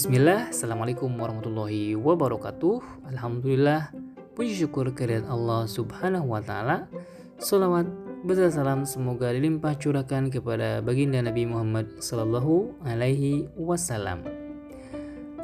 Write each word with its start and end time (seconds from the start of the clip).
Bismillah, 0.00 0.48
Assalamualaikum 0.48 1.12
warahmatullahi 1.12 1.92
wabarakatuh. 1.92 3.04
Alhamdulillah, 3.12 3.92
puji 4.32 4.64
syukur 4.64 4.88
kehadirat 4.96 5.28
Allah 5.28 5.68
subhanahu 5.68 6.24
wa 6.24 6.40
ta'ala. 6.40 6.88
Salawat 7.36 7.84
beserta 8.24 8.64
salam 8.64 8.88
semoga 8.88 9.28
dilimpah 9.28 9.76
curahkan 9.76 10.32
kepada 10.32 10.80
baginda 10.80 11.20
Nabi 11.20 11.44
Muhammad 11.44 12.00
sallallahu 12.00 12.80
alaihi 12.80 13.44
wasallam. 13.60 14.24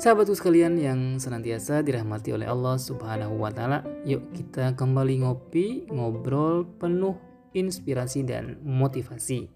Sahabatku 0.00 0.32
sekalian 0.32 0.80
yang 0.80 1.20
senantiasa 1.20 1.84
dirahmati 1.84 2.32
oleh 2.32 2.48
Allah 2.48 2.80
subhanahu 2.80 3.36
wa 3.36 3.52
ta'ala 3.52 3.84
Yuk 4.08 4.24
kita 4.32 4.72
kembali 4.72 5.20
ngopi, 5.20 5.84
ngobrol 5.92 6.64
penuh 6.80 7.20
inspirasi 7.52 8.24
dan 8.24 8.56
motivasi 8.64 9.55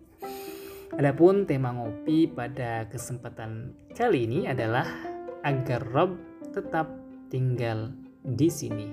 Adapun 0.91 1.47
tema 1.47 1.71
ngopi 1.71 2.27
pada 2.27 2.83
kesempatan 2.91 3.79
kali 3.95 4.27
ini 4.27 4.51
adalah 4.51 4.87
agar 5.47 5.87
Rob 5.87 6.19
tetap 6.51 6.91
tinggal 7.31 7.95
di 8.27 8.51
sini. 8.51 8.89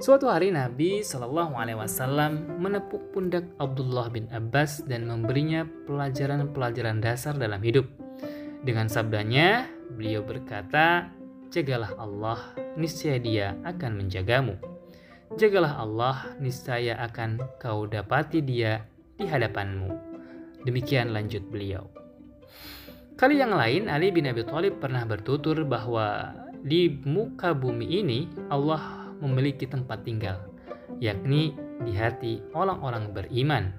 Suatu 0.00 0.32
hari 0.32 0.52
Nabi 0.52 1.04
Shallallahu 1.04 1.56
Alaihi 1.56 1.76
Wasallam 1.76 2.60
menepuk 2.60 3.12
pundak 3.12 3.48
Abdullah 3.60 4.08
bin 4.08 4.28
Abbas 4.32 4.84
dan 4.84 5.04
memberinya 5.04 5.68
pelajaran-pelajaran 5.88 7.04
dasar 7.04 7.36
dalam 7.36 7.60
hidup. 7.60 7.88
Dengan 8.64 8.88
sabdanya, 8.88 9.68
beliau 9.92 10.24
berkata, 10.24 11.12
"Jagalah 11.52 11.96
Allah, 12.00 12.40
niscaya 12.80 13.20
Dia 13.20 13.56
akan 13.64 14.04
menjagamu. 14.04 14.56
Jagalah 15.36 15.80
Allah, 15.80 16.16
niscaya 16.40 16.96
akan 17.00 17.60
kau 17.60 17.84
dapati 17.88 18.40
Dia 18.40 18.84
di 19.16 19.24
hadapanmu." 19.24 20.05
Demikian 20.66 21.14
lanjut 21.14 21.46
beliau. 21.46 21.86
Kali 23.16 23.38
yang 23.38 23.54
lain, 23.54 23.88
Ali 23.88 24.12
bin 24.12 24.26
Abi 24.26 24.44
Thalib 24.44 24.82
pernah 24.82 25.06
bertutur 25.06 25.62
bahwa 25.64 26.36
di 26.66 26.90
muka 27.06 27.54
bumi 27.54 28.02
ini 28.02 28.26
Allah 28.50 29.08
memiliki 29.22 29.64
tempat 29.64 30.04
tinggal, 30.04 30.50
yakni 31.00 31.56
di 31.86 31.96
hati 31.96 32.42
orang-orang 32.52 33.14
beriman. 33.14 33.72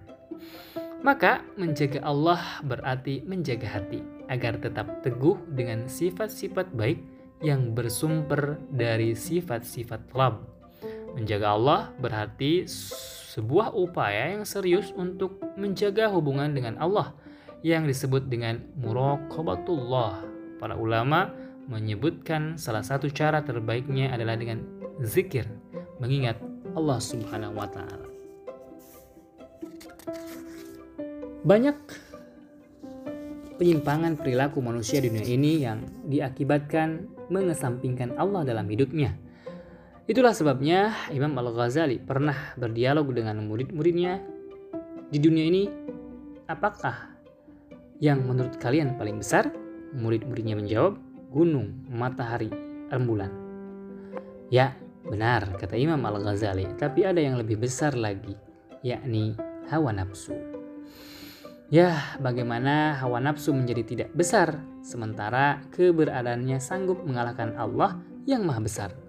Maka 1.06 1.46
menjaga 1.54 2.02
Allah 2.02 2.42
berarti 2.66 3.22
menjaga 3.28 3.78
hati 3.78 4.02
agar 4.32 4.58
tetap 4.58 5.06
teguh 5.06 5.38
dengan 5.54 5.86
sifat-sifat 5.86 6.74
baik 6.74 6.98
yang 7.46 7.78
bersumber 7.78 8.58
dari 8.74 9.14
sifat-sifat 9.14 10.10
Rabb. 10.18 10.57
Menjaga 11.18 11.58
Allah 11.58 11.90
berarti 11.98 12.70
sebuah 13.34 13.74
upaya 13.74 14.38
yang 14.38 14.46
serius 14.46 14.94
untuk 14.94 15.42
menjaga 15.58 16.14
hubungan 16.14 16.54
dengan 16.54 16.78
Allah 16.78 17.18
yang 17.66 17.90
disebut 17.90 18.30
dengan 18.30 18.62
muraqabatullah. 18.78 20.22
Para 20.62 20.78
ulama 20.78 21.34
menyebutkan 21.66 22.62
salah 22.62 22.86
satu 22.86 23.10
cara 23.10 23.42
terbaiknya 23.42 24.14
adalah 24.14 24.38
dengan 24.38 24.62
zikir, 25.02 25.50
mengingat 25.98 26.38
Allah 26.78 27.02
Subhanahu 27.02 27.58
wa 27.58 27.66
taala. 27.66 28.06
Banyak 31.42 31.78
penyimpangan 33.58 34.22
perilaku 34.22 34.62
manusia 34.62 35.02
di 35.02 35.10
dunia 35.10 35.34
ini 35.34 35.52
yang 35.66 35.82
diakibatkan 36.06 37.10
mengesampingkan 37.34 38.14
Allah 38.22 38.46
dalam 38.46 38.70
hidupnya 38.70 39.27
Itulah 40.08 40.32
sebabnya 40.32 40.96
Imam 41.12 41.36
Al-Ghazali 41.36 42.00
pernah 42.00 42.56
berdialog 42.56 43.12
dengan 43.12 43.44
murid-muridnya 43.44 44.24
di 45.12 45.20
dunia 45.20 45.44
ini. 45.52 45.64
Apakah 46.48 47.12
yang 48.00 48.24
menurut 48.24 48.56
kalian 48.56 48.96
paling 48.96 49.20
besar? 49.20 49.52
Murid-muridnya 49.92 50.56
menjawab, 50.56 50.96
gunung, 51.28 51.84
matahari, 51.92 52.48
rembulan. 52.88 53.28
Ya, 54.48 54.80
benar, 55.04 55.60
kata 55.60 55.76
Imam 55.76 56.00
Al-Ghazali. 56.00 56.80
Tapi 56.80 57.04
ada 57.04 57.20
yang 57.20 57.36
lebih 57.36 57.60
besar 57.60 57.92
lagi, 58.00 58.32
yakni 58.88 59.36
hawa 59.68 59.92
nafsu. 59.92 60.40
Ya, 61.68 62.16
bagaimana 62.24 62.96
hawa 62.96 63.20
nafsu 63.20 63.52
menjadi 63.52 63.84
tidak 63.84 64.10
besar, 64.16 64.64
sementara 64.80 65.68
keberadaannya 65.76 66.64
sanggup 66.64 67.04
mengalahkan 67.04 67.60
Allah 67.60 68.00
yang 68.24 68.48
maha 68.48 68.64
besar. 68.64 69.07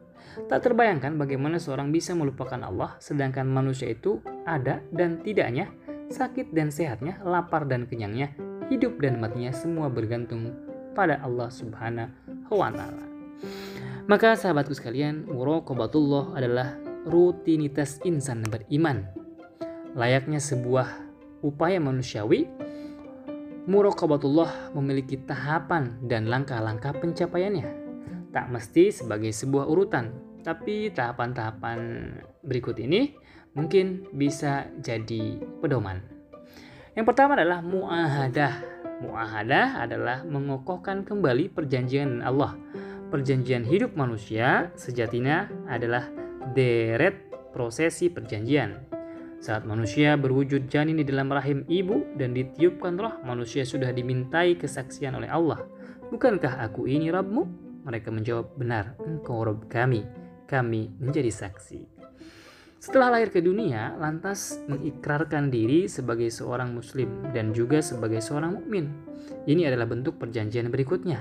Tak 0.49 0.61
terbayangkan 0.65 1.17
bagaimana 1.17 1.57
seorang 1.59 1.91
bisa 1.91 2.13
melupakan 2.15 2.59
Allah 2.63 2.97
sedangkan 3.01 3.49
manusia 3.49 3.91
itu 3.91 4.23
ada 4.47 4.85
dan 4.93 5.21
tidaknya, 5.25 5.73
sakit 6.09 6.53
dan 6.53 6.73
sehatnya, 6.73 7.21
lapar 7.25 7.69
dan 7.69 7.85
kenyangnya, 7.85 8.33
hidup 8.69 9.01
dan 9.01 9.19
matinya 9.19 9.53
semua 9.53 9.89
bergantung 9.89 10.53
pada 10.93 11.21
Allah 11.25 11.49
Subhanahu 11.49 12.53
wa 12.55 12.71
taala. 12.73 13.05
Maka 14.09 14.41
sahabatku 14.41 14.73
sekalian, 14.73 15.29
muraqabatullah 15.29 16.33
adalah 16.33 16.81
rutinitas 17.05 18.01
insan 18.09 18.41
beriman. 18.41 19.05
Layaknya 19.93 20.41
sebuah 20.41 20.89
upaya 21.45 21.77
manusiawi, 21.77 22.49
muraqabatullah 23.69 24.73
memiliki 24.73 25.21
tahapan 25.21 26.01
dan 26.09 26.25
langkah-langkah 26.25 26.97
pencapaiannya. 26.97 27.88
Tak 28.29 28.53
mesti 28.53 28.93
sebagai 28.93 29.33
sebuah 29.33 29.65
urutan, 29.65 30.13
tapi 30.45 30.93
tahapan-tahapan 30.93 31.81
berikut 32.45 32.77
ini 32.77 33.17
mungkin 33.57 34.07
bisa 34.13 34.69
jadi 34.79 35.41
pedoman. 35.59 36.01
Yang 36.93 37.07
pertama 37.15 37.39
adalah 37.39 37.63
muahadah. 37.63 38.55
Muahadah 38.99 39.87
adalah 39.87 40.27
mengokohkan 40.27 41.07
kembali 41.07 41.55
perjanjian 41.55 42.21
Allah. 42.21 42.59
Perjanjian 43.09 43.65
hidup 43.65 43.95
manusia 43.95 44.75
sejatinya 44.75 45.49
adalah 45.71 46.11
deret 46.53 47.31
prosesi 47.55 48.11
perjanjian. 48.11 48.89
Saat 49.39 49.63
manusia 49.71 50.19
berwujud 50.19 50.67
janin 50.67 50.99
di 50.99 51.07
dalam 51.07 51.31
rahim 51.31 51.63
ibu 51.71 52.03
dan 52.19 52.35
ditiupkan 52.35 52.99
roh, 52.99 53.15
manusia 53.23 53.63
sudah 53.63 53.95
dimintai 53.95 54.59
kesaksian 54.59 55.15
oleh 55.15 55.31
Allah. 55.31 55.63
Bukankah 56.11 56.59
aku 56.67 56.91
ini 56.91 57.15
Rabbmu? 57.15 57.68
Mereka 57.89 58.13
menjawab, 58.13 58.61
benar, 58.61 59.01
engkau 59.01 59.49
Rabb 59.49 59.65
kami 59.73 60.05
kami 60.49 60.89
menjadi 60.97 61.29
saksi. 61.29 62.01
Setelah 62.81 63.21
lahir 63.21 63.29
ke 63.29 63.45
dunia, 63.45 63.99
lantas 64.01 64.57
mengikrarkan 64.71 65.53
diri 65.53 65.91
sebagai 65.91 66.33
seorang 66.33 66.73
muslim 66.73 67.27
dan 67.37 67.53
juga 67.53 67.85
sebagai 67.85 68.25
seorang 68.25 68.57
mukmin. 68.57 68.89
Ini 69.45 69.69
adalah 69.69 69.85
bentuk 69.85 70.17
perjanjian 70.17 70.73
berikutnya 70.73 71.21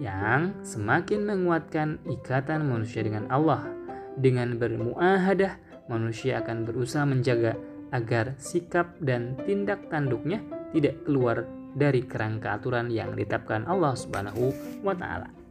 yang 0.00 0.64
semakin 0.64 1.28
menguatkan 1.28 2.00
ikatan 2.08 2.66
manusia 2.66 3.04
dengan 3.04 3.28
Allah. 3.28 3.66
Dengan 4.14 4.54
bermuahadah, 4.54 5.86
manusia 5.90 6.38
akan 6.40 6.62
berusaha 6.62 7.02
menjaga 7.02 7.58
agar 7.90 8.38
sikap 8.38 8.94
dan 9.02 9.34
tindak 9.42 9.90
tanduknya 9.90 10.42
tidak 10.70 11.02
keluar 11.02 11.42
dari 11.74 12.06
kerangka 12.06 12.54
aturan 12.54 12.86
yang 12.86 13.18
ditetapkan 13.18 13.66
Allah 13.66 13.98
Subhanahu 13.98 14.54
wa 14.86 14.94
taala. 14.94 15.43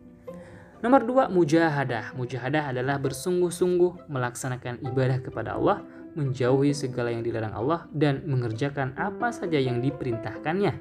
Nomor 0.83 1.07
dua, 1.07 1.23
mujahadah. 1.31 2.11
Mujahadah 2.19 2.75
adalah 2.75 2.99
bersungguh-sungguh 2.99 4.11
melaksanakan 4.11 4.83
ibadah 4.83 5.23
kepada 5.23 5.55
Allah, 5.55 5.79
menjauhi 6.19 6.75
segala 6.75 7.07
yang 7.07 7.23
dilarang 7.23 7.55
Allah, 7.55 7.87
dan 7.95 8.27
mengerjakan 8.27 8.91
apa 8.99 9.31
saja 9.31 9.55
yang 9.63 9.79
diperintahkannya. 9.79 10.75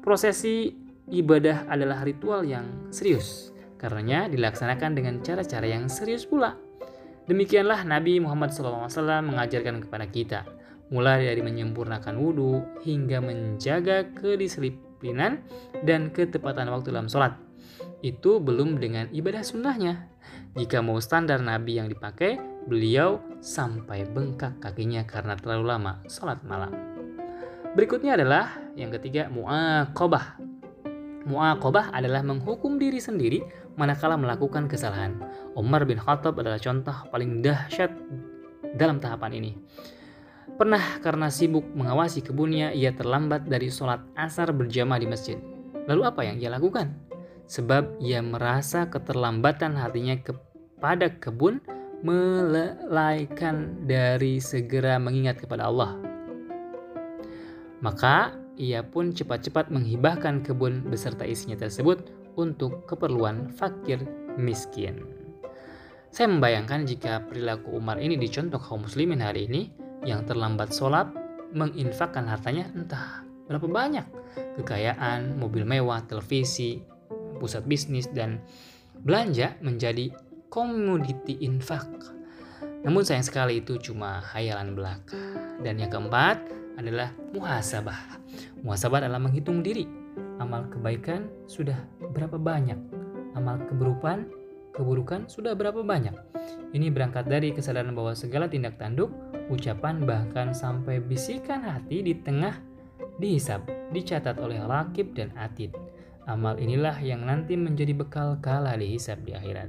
Prosesi 0.00 0.72
ibadah 1.12 1.68
adalah 1.68 2.00
ritual 2.00 2.48
yang 2.48 2.64
serius, 2.88 3.52
karenanya 3.76 4.24
dilaksanakan 4.32 4.96
dengan 4.96 5.20
cara-cara 5.20 5.68
yang 5.68 5.84
serius 5.92 6.24
pula. 6.24 6.56
Demikianlah 7.28 7.84
Nabi 7.84 8.24
Muhammad 8.24 8.56
SAW 8.56 8.88
mengajarkan 9.20 9.84
kepada 9.84 10.08
kita, 10.08 10.48
mulai 10.88 11.28
dari 11.28 11.44
menyempurnakan 11.44 12.16
wudhu 12.16 12.80
hingga 12.88 13.20
menjaga 13.20 14.08
kedisiplinan 14.16 15.44
dan 15.84 16.08
ketepatan 16.08 16.72
waktu 16.72 16.88
dalam 16.88 17.12
sholat 17.12 17.43
itu 18.04 18.36
belum 18.36 18.76
dengan 18.76 19.08
ibadah 19.08 19.40
sunnahnya. 19.40 20.12
Jika 20.52 20.84
mau 20.84 21.00
standar 21.00 21.40
Nabi 21.40 21.80
yang 21.80 21.88
dipakai, 21.88 22.36
beliau 22.68 23.24
sampai 23.40 24.04
bengkak 24.04 24.60
kakinya 24.60 25.08
karena 25.08 25.40
terlalu 25.40 25.64
lama 25.72 26.04
sholat 26.04 26.44
malam. 26.44 26.70
Berikutnya 27.72 28.20
adalah 28.20 28.60
yang 28.76 28.92
ketiga 28.92 29.32
mu'aqobah. 29.32 30.36
Mu'aqobah 31.24 31.96
adalah 31.96 32.20
menghukum 32.20 32.76
diri 32.76 33.00
sendiri 33.00 33.40
manakala 33.80 34.20
melakukan 34.20 34.68
kesalahan. 34.68 35.16
Umar 35.56 35.88
bin 35.88 35.96
Khattab 35.96 36.36
adalah 36.38 36.60
contoh 36.60 36.94
paling 37.08 37.40
dahsyat 37.40 37.90
dalam 38.76 39.00
tahapan 39.00 39.40
ini. 39.40 39.52
Pernah 40.54 41.02
karena 41.02 41.32
sibuk 41.32 41.66
mengawasi 41.72 42.22
kebunnya, 42.22 42.70
ia 42.70 42.94
terlambat 42.94 43.48
dari 43.50 43.72
sholat 43.72 44.04
asar 44.14 44.54
berjamaah 44.54 45.00
di 45.02 45.08
masjid. 45.08 45.38
Lalu 45.90 46.02
apa 46.06 46.20
yang 46.22 46.38
ia 46.38 46.52
lakukan? 46.52 47.13
Sebab 47.46 48.00
ia 48.00 48.24
merasa 48.24 48.88
keterlambatan 48.88 49.76
hatinya 49.76 50.16
kepada 50.20 51.12
kebun 51.20 51.60
melelaikan 52.04 53.88
dari 53.88 54.36
segera 54.40 55.00
mengingat 55.00 55.40
kepada 55.40 55.72
Allah. 55.72 55.96
Maka 57.80 58.36
ia 58.56 58.84
pun 58.84 59.12
cepat-cepat 59.12 59.72
menghibahkan 59.72 60.44
kebun 60.44 60.86
beserta 60.88 61.24
isinya 61.24 61.56
tersebut 61.58 62.12
untuk 62.36 62.84
keperluan 62.88 63.50
fakir 63.52 64.04
miskin. 64.36 65.04
Saya 66.14 66.30
membayangkan 66.30 66.86
jika 66.86 67.26
perilaku 67.26 67.74
Umar 67.74 67.98
ini 67.98 68.14
dicontoh 68.14 68.62
kaum 68.62 68.86
muslimin 68.86 69.18
hari 69.18 69.50
ini 69.50 69.74
yang 70.06 70.22
terlambat 70.22 70.70
sholat 70.70 71.10
menginfakkan 71.50 72.28
hartanya 72.30 72.70
entah 72.70 73.26
berapa 73.50 73.66
banyak 73.66 74.06
kekayaan, 74.60 75.36
mobil 75.36 75.66
mewah, 75.66 76.06
televisi, 76.06 76.82
pusat 77.36 77.66
bisnis 77.66 78.08
dan 78.10 78.42
belanja 79.02 79.58
menjadi 79.60 80.14
komoditi 80.48 81.42
infak. 81.42 81.88
Namun 82.84 83.00
sayang 83.00 83.24
sekali 83.24 83.64
itu 83.64 83.80
cuma 83.80 84.20
hayalan 84.34 84.76
belaka. 84.76 85.16
Dan 85.64 85.80
yang 85.80 85.90
keempat 85.90 86.44
adalah 86.76 87.10
muhasabah. 87.32 88.20
Muhasabah 88.60 89.02
adalah 89.04 89.18
menghitung 89.18 89.64
diri. 89.64 89.88
Amal 90.38 90.68
kebaikan 90.68 91.30
sudah 91.48 91.78
berapa 92.12 92.36
banyak? 92.36 92.76
Amal 93.34 93.62
keburukan 93.66 94.28
keburukan 94.74 95.30
sudah 95.30 95.54
berapa 95.54 95.80
banyak? 95.80 96.12
Ini 96.74 96.90
berangkat 96.90 97.30
dari 97.30 97.54
kesadaran 97.54 97.94
bahwa 97.94 98.12
segala 98.18 98.50
tindak 98.50 98.76
tanduk, 98.76 99.14
ucapan 99.46 100.02
bahkan 100.02 100.50
sampai 100.50 100.98
bisikan 100.98 101.62
hati 101.62 102.02
di 102.02 102.18
tengah 102.18 102.58
dihisap, 103.22 103.62
dicatat 103.94 104.42
oleh 104.42 104.58
rakib 104.66 105.14
dan 105.14 105.30
atid. 105.38 105.70
Amal 106.24 106.56
inilah 106.56 106.96
yang 107.04 107.28
nanti 107.28 107.52
menjadi 107.52 107.92
bekal 107.92 108.40
kala 108.40 108.80
dihisap 108.80 109.20
di 109.28 109.36
akhirat. 109.36 109.68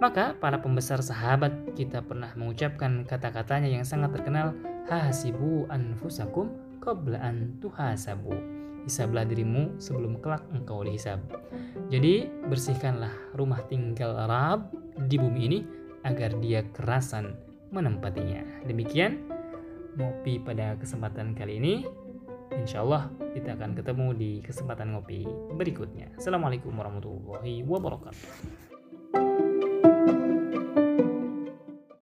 Maka 0.00 0.36
para 0.36 0.60
pembesar 0.60 1.00
sahabat 1.00 1.72
kita 1.76 2.04
pernah 2.04 2.32
mengucapkan 2.36 3.04
kata-katanya 3.04 3.68
yang 3.68 3.84
sangat 3.84 4.16
terkenal 4.16 4.56
Hasibu 4.86 5.66
anfusakum 5.68 6.52
qabla 6.80 7.18
an 7.20 7.58
tuhasabu. 7.60 8.32
Hisablah 8.86 9.26
dirimu 9.26 9.76
sebelum 9.82 10.22
kelak 10.22 10.46
engkau 10.54 10.86
dihisab. 10.86 11.18
Jadi 11.90 12.30
bersihkanlah 12.46 13.10
rumah 13.34 13.60
tinggal 13.66 14.14
Arab 14.14 14.70
di 15.10 15.18
bumi 15.18 15.40
ini 15.50 15.58
agar 16.06 16.38
dia 16.38 16.62
kerasan 16.70 17.34
menempatinya. 17.74 18.64
Demikian 18.64 19.26
ngopi 19.98 20.38
pada 20.38 20.78
kesempatan 20.78 21.34
kali 21.34 21.58
ini 21.58 21.74
Insya 22.56 22.82
Allah 22.82 23.12
kita 23.36 23.54
akan 23.54 23.76
ketemu 23.76 24.06
di 24.16 24.30
kesempatan 24.40 24.96
ngopi 24.96 25.28
berikutnya. 25.54 26.12
Assalamualaikum 26.16 26.72
warahmatullahi 26.72 27.62
wabarakatuh 27.62 28.65